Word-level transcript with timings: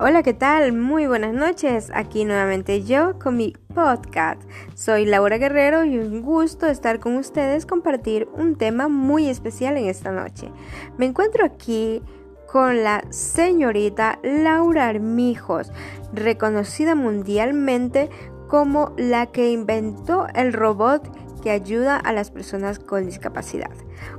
Hola, 0.00 0.22
¿qué 0.22 0.32
tal? 0.32 0.74
Muy 0.74 1.08
buenas 1.08 1.34
noches. 1.34 1.90
Aquí 1.92 2.24
nuevamente 2.24 2.84
yo 2.84 3.18
con 3.18 3.36
mi 3.36 3.54
podcast. 3.74 4.40
Soy 4.76 5.04
Laura 5.04 5.38
Guerrero 5.38 5.84
y 5.84 5.98
un 5.98 6.22
gusto 6.22 6.68
estar 6.68 7.00
con 7.00 7.16
ustedes 7.16 7.66
compartir 7.66 8.28
un 8.32 8.54
tema 8.54 8.86
muy 8.86 9.28
especial 9.28 9.76
en 9.76 9.86
esta 9.86 10.12
noche. 10.12 10.52
Me 10.98 11.06
encuentro 11.06 11.44
aquí 11.44 12.00
con 12.46 12.84
la 12.84 13.02
señorita 13.10 14.20
Laura 14.22 14.86
Armijos, 14.86 15.72
reconocida 16.12 16.94
mundialmente 16.94 18.08
como 18.46 18.94
la 18.96 19.26
que 19.26 19.50
inventó 19.50 20.28
el 20.32 20.52
robot 20.52 21.10
que 21.42 21.50
ayuda 21.50 21.96
a 21.96 22.12
las 22.12 22.30
personas 22.30 22.78
con 22.78 23.04
discapacidad. 23.04 23.72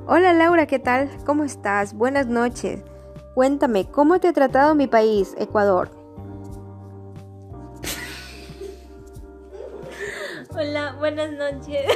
Hola 0.08 0.34
Laura, 0.34 0.66
¿qué 0.66 0.80
tal? 0.80 1.10
¿Cómo 1.26 1.46
estás? 1.46 1.94
Buenas 1.94 2.28
noches. 2.28 2.84
Cuéntame, 3.40 3.90
¿cómo 3.90 4.20
te 4.20 4.28
ha 4.28 4.34
tratado 4.34 4.76
mi 4.76 4.88
país, 4.88 5.34
Ecuador? 5.40 5.90
Hola, 10.54 10.98
buenas 11.00 11.32
noches. 11.32 11.86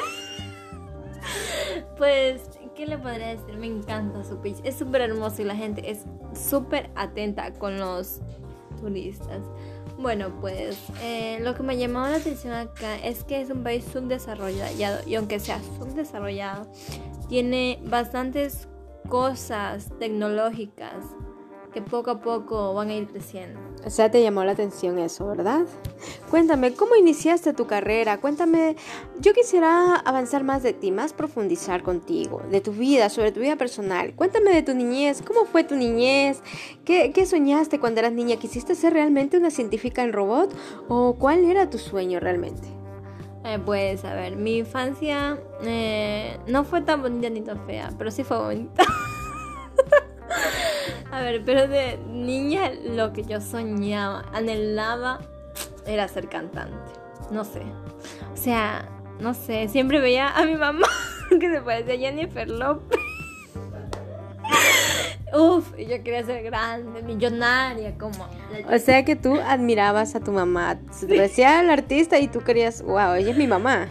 pues, 1.97 2.43
¿qué 2.75 2.87
le 2.87 2.97
podría 2.97 3.27
decir? 3.27 3.57
Me 3.57 3.67
encanta 3.67 4.23
su 4.23 4.37
país. 4.37 4.61
Es 4.63 4.77
súper 4.77 5.01
hermoso 5.01 5.41
y 5.41 5.43
la 5.43 5.57
gente 5.57 5.91
es 5.91 6.05
súper 6.33 6.89
atenta 6.95 7.51
con 7.51 7.77
los 7.77 8.21
turistas. 8.79 9.41
Bueno, 9.97 10.39
pues 10.39 10.77
eh, 11.01 11.39
lo 11.41 11.55
que 11.55 11.63
me 11.63 11.75
llamó 11.75 12.07
la 12.07 12.15
atención 12.15 12.53
acá 12.53 12.95
es 13.03 13.25
que 13.25 13.41
es 13.41 13.49
un 13.49 13.63
país 13.63 13.83
subdesarrollado 13.91 15.05
y 15.05 15.15
aunque 15.15 15.41
sea 15.41 15.59
subdesarrollado, 15.77 16.71
tiene 17.27 17.81
bastantes 17.83 18.69
cosas 19.09 19.89
tecnológicas 19.99 21.03
que 21.73 21.81
poco 21.81 22.11
a 22.11 22.19
poco 22.19 22.73
van 22.73 22.89
a 22.89 22.95
ir 22.95 23.07
creciendo. 23.07 23.59
O 23.85 23.89
sea, 23.89 24.09
te 24.09 24.21
llamó 24.21 24.43
la 24.43 24.53
atención 24.53 24.97
eso, 24.99 25.27
¿verdad? 25.27 25.65
Cuéntame, 26.29 26.73
¿cómo 26.73 26.95
iniciaste 26.95 27.53
tu 27.53 27.67
carrera? 27.67 28.19
Cuéntame, 28.21 28.75
yo 29.19 29.33
quisiera 29.33 29.95
avanzar 29.95 30.43
más 30.43 30.63
de 30.63 30.73
ti, 30.73 30.91
más 30.91 31.11
profundizar 31.11 31.83
contigo, 31.83 32.41
de 32.49 32.61
tu 32.61 32.71
vida, 32.71 33.09
sobre 33.09 33.31
tu 33.31 33.41
vida 33.41 33.57
personal. 33.57 34.13
Cuéntame 34.15 34.53
de 34.53 34.63
tu 34.63 34.73
niñez, 34.73 35.21
¿cómo 35.21 35.45
fue 35.45 35.63
tu 35.63 35.75
niñez? 35.75 36.41
¿Qué, 36.85 37.11
qué 37.11 37.25
soñaste 37.25 37.79
cuando 37.79 37.99
eras 37.99 38.13
niña? 38.13 38.37
¿Quisiste 38.37 38.75
ser 38.75 38.93
realmente 38.93 39.37
una 39.37 39.51
científica 39.51 40.03
en 40.03 40.13
robot? 40.13 40.55
¿O 40.87 41.15
cuál 41.15 41.43
era 41.43 41.69
tu 41.69 41.77
sueño 41.77 42.19
realmente? 42.19 42.67
Eh, 43.45 43.59
pues, 43.63 44.05
a 44.05 44.13
ver, 44.13 44.37
mi 44.37 44.59
infancia 44.59 45.37
eh, 45.63 46.37
no 46.47 46.63
fue 46.63 46.81
tan 46.81 47.01
bonita 47.01 47.29
ni 47.29 47.41
tan 47.41 47.65
fea, 47.65 47.91
pero 47.97 48.09
sí 48.09 48.23
fue 48.23 48.39
bonita. 48.39 48.83
Pero 51.45 51.67
de 51.67 51.97
niña 52.09 52.71
lo 52.83 53.13
que 53.13 53.23
yo 53.23 53.41
soñaba, 53.41 54.25
anhelaba, 54.33 55.19
era 55.85 56.07
ser 56.07 56.29
cantante. 56.29 56.75
No 57.31 57.43
sé. 57.43 57.61
O 58.33 58.37
sea, 58.37 58.87
no 59.19 59.33
sé, 59.33 59.67
siempre 59.69 59.99
veía 59.99 60.29
a 60.29 60.45
mi 60.45 60.55
mamá 60.55 60.87
que 61.29 61.49
se 61.49 61.61
parecía 61.61 61.93
a 61.95 61.97
Jennifer 61.97 62.49
López. 62.49 62.99
Uf, 65.33 65.71
yo 65.77 66.03
quería 66.03 66.23
ser 66.23 66.43
grande, 66.43 67.01
millonaria, 67.01 67.97
como. 67.97 68.27
O 68.71 68.77
sea 68.77 69.03
que 69.03 69.15
tú 69.15 69.39
admirabas 69.39 70.15
a 70.15 70.19
tu 70.19 70.31
mamá. 70.31 70.79
Se 70.91 71.07
te 71.07 71.15
parecía 71.15 71.59
al 71.59 71.71
artista 71.71 72.19
y 72.19 72.27
tú 72.27 72.41
querías, 72.41 72.83
wow, 72.83 73.13
ella 73.13 73.31
es 73.31 73.37
mi 73.37 73.47
mamá. 73.47 73.89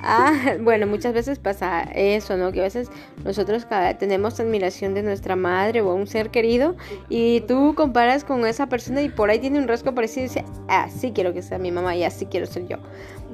Ah, 0.00 0.56
bueno, 0.60 0.86
muchas 0.86 1.14
veces 1.14 1.38
pasa 1.38 1.82
eso, 1.94 2.36
¿no? 2.36 2.52
Que 2.52 2.60
a 2.60 2.64
veces 2.64 2.90
nosotros 3.24 3.66
tenemos 3.98 4.38
admiración 4.40 4.94
de 4.94 5.02
nuestra 5.02 5.36
madre 5.36 5.80
o 5.80 5.94
un 5.94 6.06
ser 6.06 6.30
querido 6.30 6.76
y 7.08 7.40
tú 7.42 7.74
comparas 7.74 8.24
con 8.24 8.46
esa 8.46 8.68
persona 8.68 9.02
y 9.02 9.08
por 9.08 9.30
ahí 9.30 9.38
tiene 9.38 9.58
un 9.58 9.68
rasgo 9.68 9.94
parecido 9.94 10.26
y 10.26 10.28
dices, 10.28 10.44
ah, 10.68 10.88
sí 10.90 11.12
quiero 11.14 11.32
que 11.32 11.42
sea 11.42 11.58
mi 11.58 11.70
mamá 11.70 11.96
y 11.96 12.04
así 12.04 12.26
quiero 12.26 12.46
ser 12.46 12.66
yo. 12.68 12.78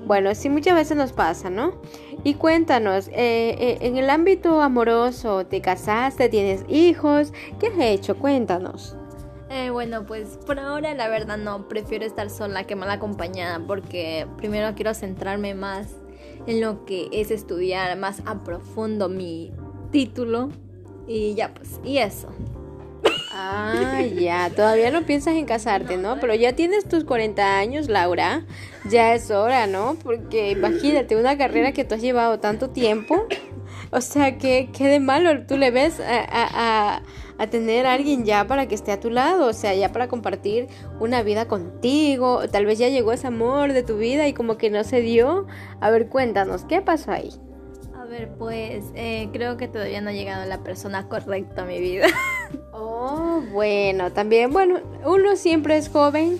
Bueno, 0.06 0.34
sí 0.34 0.48
muchas 0.48 0.75
veces 0.75 0.97
nos 0.97 1.12
pasa, 1.12 1.50
¿no? 1.50 1.75
Y 2.25 2.34
cuéntanos, 2.34 3.09
eh, 3.09 3.56
eh, 3.59 3.78
en 3.80 3.97
el 3.97 4.10
ámbito 4.10 4.60
amoroso, 4.60 5.47
¿te 5.47 5.60
casaste? 5.60 6.28
¿Tienes 6.28 6.64
hijos? 6.69 7.32
¿Qué 7.59 7.69
has 7.69 7.78
hecho? 7.78 8.16
Cuéntanos. 8.16 8.97
Eh, 9.50 9.70
bueno, 9.70 10.06
pues 10.06 10.38
por 10.47 10.60
ahora 10.60 10.94
la 10.94 11.09
verdad 11.09 11.36
no, 11.36 11.66
prefiero 11.69 12.06
estar 12.06 12.30
sola 12.30 12.64
que 12.64 12.76
mal 12.76 12.88
acompañada 12.88 13.60
porque 13.66 14.28
primero 14.36 14.75
quiero 14.76 14.94
centrarme 14.94 15.54
más 15.54 15.97
en 16.46 16.60
lo 16.60 16.84
que 16.84 17.08
es 17.12 17.30
estudiar 17.30 17.98
más 17.98 18.22
a 18.26 18.42
profundo 18.42 19.08
mi 19.08 19.52
título 19.90 20.50
y 21.06 21.34
ya 21.34 21.52
pues, 21.54 21.80
y 21.84 21.98
eso. 21.98 22.28
Ah, 23.32 24.02
ya, 24.02 24.50
todavía 24.50 24.91
no 24.91 25.02
piensas 25.02 25.34
en 25.34 25.46
casarte, 25.46 25.96
¿no? 25.96 26.18
Pero 26.20 26.34
ya 26.34 26.54
tienes 26.54 26.88
tus 26.88 27.04
40 27.04 27.58
años, 27.58 27.88
Laura. 27.88 28.44
Ya 28.88 29.14
es 29.14 29.30
hora, 29.30 29.66
¿no? 29.66 29.96
Porque 30.02 30.50
imagínate, 30.50 31.16
una 31.16 31.38
carrera 31.38 31.72
que 31.72 31.84
tú 31.84 31.94
has 31.94 32.00
llevado 32.00 32.41
tanto 32.41 32.70
tiempo. 32.70 33.26
O 33.92 34.00
sea, 34.00 34.38
¿qué, 34.38 34.70
qué 34.72 34.86
de 34.86 35.00
malo 35.00 35.46
tú 35.46 35.56
le 35.56 35.70
ves 35.70 36.00
a 36.00 37.02
a 37.41 37.46
tener 37.46 37.86
a 37.86 37.94
alguien 37.94 38.26
ya 38.26 38.46
para 38.46 38.68
que 38.68 38.74
esté 38.74 38.92
a 38.92 39.00
tu 39.00 39.08
lado, 39.08 39.47
o 39.47 39.54
sea, 39.54 39.74
ya 39.74 39.91
para 39.92 40.08
compartir 40.08 40.68
una 41.00 41.22
vida 41.22 41.48
contigo, 41.48 42.47
tal 42.50 42.66
vez 42.66 42.78
ya 42.78 42.91
llegó 42.91 43.12
ese 43.12 43.28
amor 43.28 43.72
de 43.72 43.82
tu 43.82 43.97
vida 43.97 44.28
y 44.28 44.34
como 44.34 44.58
que 44.58 44.68
no 44.68 44.84
se 44.84 45.00
dio. 45.00 45.47
A 45.80 45.88
ver, 45.88 46.08
cuéntanos, 46.10 46.66
¿qué 46.66 46.82
pasó 46.82 47.12
ahí? 47.12 47.30
A 47.98 48.04
ver, 48.04 48.28
pues 48.38 48.84
eh, 48.94 49.30
creo 49.32 49.56
que 49.56 49.68
todavía 49.68 50.02
no 50.02 50.10
ha 50.10 50.12
llegado 50.12 50.44
la 50.44 50.62
persona 50.62 51.08
correcta 51.08 51.62
a 51.62 51.64
mi 51.64 51.80
vida. 51.80 52.08
Oh, 52.82 53.42
bueno, 53.52 54.10
también, 54.10 54.54
bueno, 54.54 54.80
uno 55.04 55.36
siempre 55.36 55.76
es 55.76 55.91
joven 55.91 56.38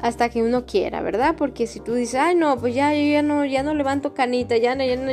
hasta 0.00 0.30
que 0.30 0.42
uno 0.42 0.64
quiera, 0.64 1.02
¿verdad? 1.02 1.34
Porque 1.36 1.66
si 1.66 1.78
tú 1.78 1.92
dices, 1.92 2.14
ay 2.14 2.34
no, 2.34 2.56
pues 2.56 2.74
ya 2.74 2.94
yo 2.94 3.02
ya 3.02 3.20
no, 3.20 3.44
ya 3.44 3.62
no 3.62 3.74
levanto 3.74 4.14
canita, 4.14 4.56
ya 4.56 4.74
no, 4.74 4.82
ya 4.82 4.96
no, 4.96 5.12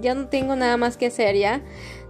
ya 0.00 0.14
no, 0.14 0.28
tengo 0.28 0.54
nada 0.54 0.76
más 0.76 0.96
que 0.96 1.06
hacer, 1.06 1.34
ya. 1.34 1.60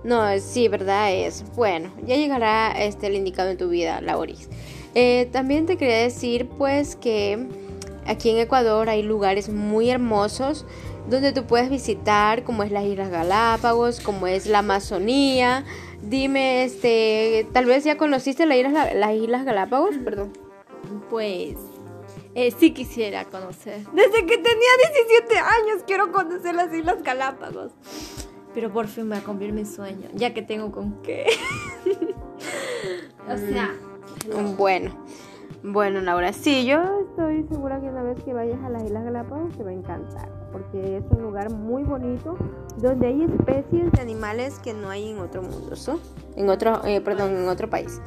No, 0.05 0.39
sí, 0.41 0.69
verdad 0.69 1.11
es. 1.11 1.43
Bueno, 1.57 1.91
ya 2.05 2.17
llegará 2.17 2.73
este 2.73 3.07
el 3.07 3.15
indicado 3.15 3.49
en 3.49 3.57
tu 3.57 3.71
vida, 3.71 4.03
Lauris. 4.03 4.51
Eh, 4.95 5.31
también 5.33 5.65
te 5.65 5.79
quería 5.79 5.99
decir, 5.99 6.49
pues, 6.59 6.97
que 6.97 7.47
aquí 8.07 8.29
en 8.29 8.39
Ecuador 8.39 8.91
hay 8.91 9.03
lugares 9.03 9.49
muy 9.49 9.89
hermosos 9.89 10.67
donde 11.11 11.33
tú 11.33 11.45
puedes 11.45 11.69
visitar, 11.69 12.45
como 12.45 12.63
es 12.63 12.71
las 12.71 12.85
Islas 12.85 13.11
Galápagos, 13.11 14.01
como 14.01 14.27
es 14.27 14.47
la 14.47 14.61
Amazonía. 14.61 15.65
Dime, 16.03 16.65
este, 16.65 17.47
tal 17.53 17.67
vez 17.67 17.85
ya 17.85 17.97
conociste 17.97 18.47
las 18.47 18.59
Islas, 18.59 18.95
las 18.95 19.15
Islas 19.15 19.45
Galápagos, 19.45 19.97
perdón. 20.05 20.33
Pues 21.11 21.57
eh, 22.35 22.53
sí 22.57 22.73
quisiera 22.73 23.25
conocer. 23.25 23.81
Desde 23.93 24.25
que 24.25 24.39
tenía 24.39 24.71
17 25.27 25.39
años 25.39 25.83
quiero 25.87 26.13
conocer 26.13 26.55
las 26.55 26.73
Islas 26.73 27.03
Galápagos. 27.03 27.73
Pero 28.55 28.73
por 28.73 28.89
fin 28.89 29.09
me 29.09 29.17
va 29.17 29.23
a 29.23 29.25
cumplir 29.25 29.53
mi 29.53 29.65
sueño, 29.65 30.09
ya 30.15 30.35
que 30.35 30.43
tengo 30.43 30.73
con 30.73 31.03
qué. 31.03 31.27
o 33.29 33.37
sea. 33.37 33.75
Bueno. 34.57 35.07
Bueno, 35.63 36.01
Laura, 36.01 36.33
sí, 36.33 36.65
yo 36.65 36.81
estoy 37.11 37.47
segura 37.51 37.79
que 37.83 37.89
una 37.89 38.03
vez 38.03 38.23
que 38.25 38.33
vayas 38.33 38.59
a 38.65 38.71
las 38.71 38.83
Islas 38.83 39.05
Galápagos 39.05 39.55
te 39.59 39.63
va 39.63 39.69
a 39.69 39.75
encantar, 39.75 40.31
porque 40.53 40.97
es 40.97 41.05
un 41.11 41.23
lugar 41.23 41.53
muy 41.53 41.83
bonito 41.83 42.35
donde 42.79 43.09
hay 43.09 43.25
especies 43.25 43.93
de 43.93 44.01
animales 44.01 44.59
que 44.59 44.73
no 44.73 44.89
hay 44.89 45.11
en 45.11 45.19
otro 45.19 45.43
mundo, 45.43 45.77
¿so? 45.77 46.01
En 46.35 46.49
otro, 46.49 46.83
eh, 46.87 47.03
perdón, 47.03 47.37
en 47.37 47.47
otro 47.47 47.69
país. 47.69 48.01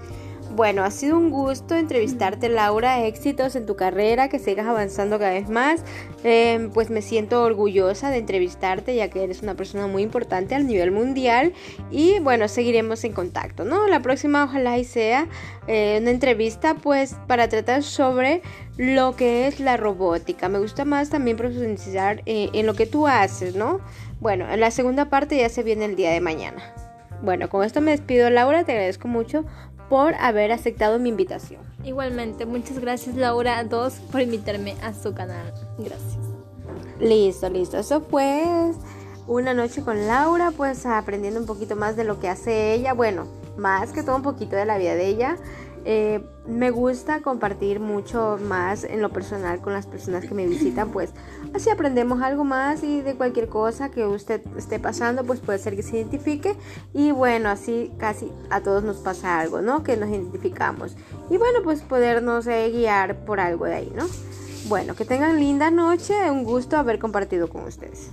Bueno, 0.55 0.83
ha 0.83 0.91
sido 0.91 1.17
un 1.17 1.31
gusto 1.31 1.73
entrevistarte 1.73 2.47
Laura, 2.47 3.07
éxitos 3.07 3.55
en 3.55 3.65
tu 3.65 3.75
carrera, 3.75 4.29
que 4.29 4.37
sigas 4.37 4.67
avanzando 4.67 5.17
cada 5.17 5.31
vez 5.31 5.49
más. 5.49 5.83
Em, 6.23 6.69
pues 6.69 6.91
me 6.91 7.01
siento 7.01 7.41
orgullosa 7.41 8.11
de 8.11 8.17
entrevistarte 8.19 8.95
ya 8.95 9.09
que 9.09 9.23
eres 9.23 9.41
una 9.41 9.55
persona 9.55 9.87
muy 9.87 10.03
importante 10.03 10.53
a 10.53 10.59
nivel 10.59 10.91
mundial 10.91 11.53
y 11.89 12.19
bueno, 12.19 12.47
seguiremos 12.47 13.03
en 13.03 13.13
contacto, 13.13 13.65
¿no? 13.65 13.87
La 13.87 14.03
próxima 14.03 14.43
ojalá 14.43 14.77
y 14.77 14.83
sea 14.83 15.27
eh, 15.65 15.97
una 15.99 16.11
entrevista 16.11 16.75
pues 16.75 17.15
para 17.25 17.49
tratar 17.49 17.81
sobre 17.81 18.43
lo 18.77 19.15
que 19.15 19.47
es 19.47 19.59
la 19.59 19.75
robótica. 19.75 20.49
Me 20.49 20.59
gusta 20.59 20.85
más 20.85 21.09
también 21.09 21.35
profundizar 21.35 22.21
eh, 22.27 22.51
en 22.53 22.67
lo 22.67 22.75
que 22.75 22.85
tú 22.85 23.07
haces, 23.07 23.55
¿no? 23.55 23.79
Bueno, 24.19 24.47
en 24.51 24.59
la 24.59 24.69
segunda 24.69 25.09
parte 25.09 25.35
ya 25.35 25.49
se 25.49 25.63
viene 25.63 25.85
el 25.85 25.95
día 25.95 26.11
de 26.11 26.21
mañana. 26.21 26.61
Bueno, 27.23 27.47
con 27.47 27.63
esto 27.63 27.79
me 27.79 27.91
despido 27.91 28.29
Laura, 28.29 28.65
te 28.65 28.73
agradezco 28.73 29.07
mucho 29.07 29.45
por 29.89 30.15
haber 30.15 30.51
aceptado 30.51 30.99
mi 30.99 31.09
invitación. 31.09 31.61
Igualmente, 31.83 32.45
muchas 32.45 32.79
gracias 32.79 33.15
Laura 33.15 33.59
a 33.59 33.67
todos 33.67 33.93
por 34.11 34.21
invitarme 34.21 34.75
a 34.81 34.93
su 34.93 35.13
canal. 35.13 35.53
Gracias. 35.77 36.17
Listo, 36.99 37.49
listo. 37.49 37.77
Eso 37.77 38.01
fue 38.01 38.43
una 39.27 39.53
noche 39.53 39.83
con 39.83 40.07
Laura, 40.07 40.51
pues 40.51 40.85
aprendiendo 40.85 41.39
un 41.39 41.45
poquito 41.45 41.75
más 41.75 41.95
de 41.95 42.03
lo 42.03 42.19
que 42.19 42.29
hace 42.29 42.73
ella. 42.73 42.93
Bueno, 42.93 43.27
más 43.57 43.91
que 43.91 44.03
todo 44.03 44.15
un 44.15 44.23
poquito 44.23 44.55
de 44.55 44.65
la 44.65 44.77
vida 44.77 44.95
de 44.95 45.07
ella. 45.07 45.37
Eh, 45.85 46.23
me 46.47 46.71
gusta 46.71 47.21
compartir 47.21 47.79
mucho 47.79 48.37
más 48.41 48.83
en 48.83 49.01
lo 49.01 49.09
personal 49.09 49.61
con 49.61 49.73
las 49.73 49.85
personas 49.85 50.25
que 50.25 50.33
me 50.33 50.45
visitan, 50.45 50.91
pues 50.91 51.11
así 51.53 51.69
aprendemos 51.69 52.21
algo 52.21 52.43
más 52.43 52.83
y 52.83 53.01
de 53.01 53.15
cualquier 53.15 53.49
cosa 53.49 53.91
que 53.91 54.05
usted 54.05 54.41
esté 54.57 54.79
pasando, 54.79 55.23
pues 55.25 55.39
puede 55.39 55.59
ser 55.59 55.75
que 55.75 55.83
se 55.83 55.97
identifique 55.97 56.55
y 56.93 57.11
bueno, 57.11 57.49
así 57.49 57.91
casi 57.97 58.31
a 58.49 58.61
todos 58.61 58.83
nos 58.83 58.97
pasa 58.97 59.39
algo, 59.39 59.61
¿no? 59.61 59.83
Que 59.83 59.97
nos 59.97 60.09
identificamos 60.09 60.95
y 61.29 61.37
bueno, 61.37 61.59
pues 61.63 61.81
podernos 61.81 62.47
eh, 62.47 62.69
guiar 62.71 63.25
por 63.25 63.39
algo 63.39 63.65
de 63.65 63.75
ahí, 63.75 63.93
¿no? 63.95 64.05
Bueno, 64.67 64.95
que 64.95 65.03
tengan 65.03 65.39
linda 65.39 65.69
noche, 65.69 66.31
un 66.31 66.45
gusto 66.45 66.77
haber 66.77 66.99
compartido 66.99 67.49
con 67.49 67.63
ustedes. 67.63 68.11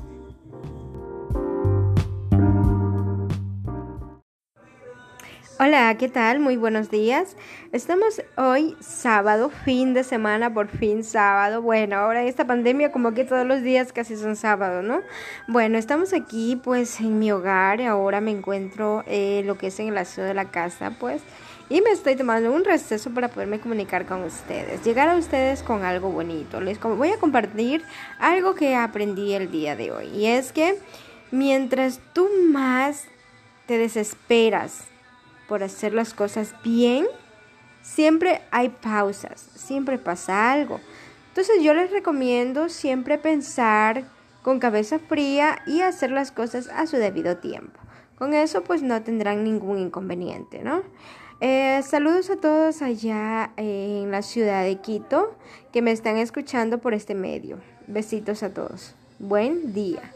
Hola, 5.62 5.94
¿qué 5.98 6.08
tal? 6.08 6.40
Muy 6.40 6.56
buenos 6.56 6.90
días. 6.90 7.36
Estamos 7.70 8.22
hoy 8.38 8.78
sábado, 8.80 9.50
fin 9.50 9.92
de 9.92 10.04
semana, 10.04 10.54
por 10.54 10.68
fin 10.68 11.04
sábado. 11.04 11.60
Bueno, 11.60 11.96
ahora 11.96 12.22
esta 12.22 12.46
pandemia 12.46 12.92
como 12.92 13.12
que 13.12 13.26
todos 13.26 13.46
los 13.46 13.60
días 13.60 13.92
casi 13.92 14.16
son 14.16 14.36
sábado, 14.36 14.80
¿no? 14.80 15.02
Bueno, 15.48 15.76
estamos 15.76 16.14
aquí 16.14 16.58
pues 16.64 16.98
en 17.00 17.18
mi 17.18 17.30
hogar. 17.30 17.82
Ahora 17.82 18.22
me 18.22 18.30
encuentro 18.30 19.04
eh, 19.06 19.42
lo 19.44 19.58
que 19.58 19.66
es 19.66 19.78
en 19.80 19.88
el 19.88 19.98
aseo 19.98 20.24
de 20.24 20.32
la 20.32 20.46
casa, 20.46 20.96
pues. 20.98 21.20
Y 21.68 21.82
me 21.82 21.90
estoy 21.90 22.16
tomando 22.16 22.50
un 22.50 22.64
receso 22.64 23.10
para 23.10 23.28
poderme 23.28 23.60
comunicar 23.60 24.06
con 24.06 24.22
ustedes. 24.22 24.82
Llegar 24.82 25.10
a 25.10 25.16
ustedes 25.16 25.62
con 25.62 25.84
algo 25.84 26.08
bonito. 26.08 26.62
Les 26.62 26.80
voy 26.80 27.10
a 27.10 27.18
compartir 27.18 27.82
algo 28.18 28.54
que 28.54 28.76
aprendí 28.76 29.34
el 29.34 29.50
día 29.50 29.76
de 29.76 29.92
hoy. 29.92 30.06
Y 30.06 30.24
es 30.24 30.52
que 30.52 30.78
mientras 31.30 32.00
tú 32.14 32.30
más 32.50 33.04
te 33.66 33.76
desesperas, 33.76 34.86
por 35.50 35.64
hacer 35.64 35.92
las 35.92 36.14
cosas 36.14 36.54
bien, 36.62 37.08
siempre 37.82 38.40
hay 38.52 38.68
pausas, 38.68 39.48
siempre 39.56 39.98
pasa 39.98 40.52
algo. 40.52 40.78
Entonces 41.26 41.56
yo 41.60 41.74
les 41.74 41.90
recomiendo 41.90 42.68
siempre 42.68 43.18
pensar 43.18 44.04
con 44.42 44.60
cabeza 44.60 45.00
fría 45.00 45.58
y 45.66 45.80
hacer 45.80 46.12
las 46.12 46.30
cosas 46.30 46.68
a 46.68 46.86
su 46.86 46.98
debido 46.98 47.38
tiempo. 47.38 47.80
Con 48.16 48.32
eso 48.32 48.62
pues 48.62 48.84
no 48.84 49.02
tendrán 49.02 49.42
ningún 49.42 49.80
inconveniente, 49.80 50.62
¿no? 50.62 50.84
Eh, 51.40 51.82
saludos 51.82 52.30
a 52.30 52.36
todos 52.36 52.80
allá 52.80 53.50
en 53.56 54.08
la 54.12 54.22
ciudad 54.22 54.62
de 54.62 54.76
Quito 54.76 55.36
que 55.72 55.82
me 55.82 55.90
están 55.90 56.16
escuchando 56.16 56.78
por 56.78 56.94
este 56.94 57.16
medio. 57.16 57.58
Besitos 57.88 58.44
a 58.44 58.54
todos. 58.54 58.94
Buen 59.18 59.72
día. 59.72 60.12